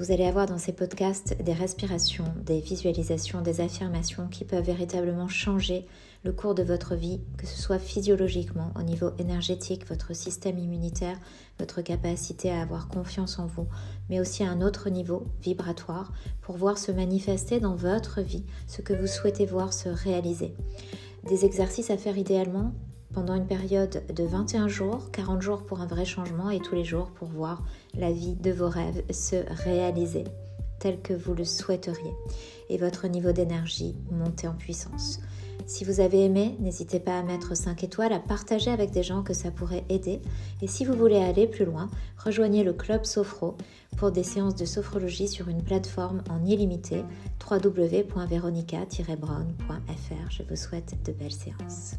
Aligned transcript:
Vous 0.00 0.12
allez 0.12 0.24
avoir 0.24 0.46
dans 0.46 0.56
ces 0.56 0.72
podcasts 0.72 1.36
des 1.42 1.52
respirations, 1.52 2.24
des 2.46 2.60
visualisations, 2.60 3.42
des 3.42 3.60
affirmations 3.60 4.28
qui 4.28 4.46
peuvent 4.46 4.64
véritablement 4.64 5.28
changer 5.28 5.84
le 6.24 6.32
cours 6.32 6.54
de 6.54 6.62
votre 6.62 6.94
vie, 6.94 7.20
que 7.36 7.46
ce 7.46 7.60
soit 7.60 7.78
physiologiquement, 7.78 8.72
au 8.76 8.82
niveau 8.82 9.10
énergétique, 9.18 9.86
votre 9.86 10.16
système 10.16 10.58
immunitaire, 10.58 11.18
votre 11.58 11.82
capacité 11.82 12.50
à 12.50 12.62
avoir 12.62 12.88
confiance 12.88 13.38
en 13.38 13.44
vous, 13.44 13.66
mais 14.08 14.20
aussi 14.20 14.42
à 14.42 14.48
un 14.48 14.62
autre 14.62 14.88
niveau 14.88 15.26
vibratoire 15.42 16.12
pour 16.40 16.56
voir 16.56 16.78
se 16.78 16.92
manifester 16.92 17.60
dans 17.60 17.76
votre 17.76 18.22
vie 18.22 18.46
ce 18.68 18.80
que 18.80 18.94
vous 18.94 19.06
souhaitez 19.06 19.44
voir 19.44 19.74
se 19.74 19.90
réaliser. 19.90 20.54
Des 21.28 21.44
exercices 21.44 21.90
à 21.90 21.98
faire 21.98 22.16
idéalement 22.16 22.72
pendant 23.12 23.34
une 23.34 23.46
période 23.46 24.02
de 24.14 24.24
21 24.24 24.68
jours, 24.68 25.10
40 25.10 25.42
jours 25.42 25.64
pour 25.64 25.80
un 25.80 25.86
vrai 25.86 26.04
changement 26.04 26.50
et 26.50 26.60
tous 26.60 26.74
les 26.74 26.84
jours 26.84 27.10
pour 27.10 27.28
voir 27.28 27.62
la 27.94 28.12
vie 28.12 28.34
de 28.34 28.50
vos 28.50 28.68
rêves 28.68 29.02
se 29.10 29.36
réaliser 29.64 30.24
tel 30.78 31.00
que 31.00 31.12
vous 31.12 31.34
le 31.34 31.44
souhaiteriez 31.44 32.14
et 32.68 32.78
votre 32.78 33.06
niveau 33.06 33.32
d'énergie 33.32 33.96
monter 34.10 34.48
en 34.48 34.54
puissance. 34.54 35.20
Si 35.66 35.84
vous 35.84 36.00
avez 36.00 36.24
aimé, 36.24 36.56
n'hésitez 36.58 36.98
pas 36.98 37.18
à 37.18 37.22
mettre 37.22 37.56
5 37.56 37.84
étoiles, 37.84 38.12
à 38.12 38.18
partager 38.18 38.72
avec 38.72 38.90
des 38.90 39.04
gens 39.04 39.22
que 39.22 39.34
ça 39.34 39.52
pourrait 39.52 39.84
aider. 39.88 40.20
Et 40.62 40.66
si 40.66 40.84
vous 40.84 40.94
voulez 40.94 41.22
aller 41.22 41.46
plus 41.46 41.64
loin, 41.64 41.88
rejoignez 42.18 42.64
le 42.64 42.72
club 42.72 43.04
Sophro 43.04 43.56
pour 43.96 44.10
des 44.10 44.24
séances 44.24 44.56
de 44.56 44.64
sophrologie 44.64 45.28
sur 45.28 45.46
une 45.48 45.62
plateforme 45.62 46.24
en 46.28 46.44
illimité 46.44 47.04
www.veronica-brown.fr. 47.48 50.30
Je 50.30 50.42
vous 50.42 50.56
souhaite 50.56 50.96
de 51.04 51.12
belles 51.12 51.30
séances. 51.30 51.94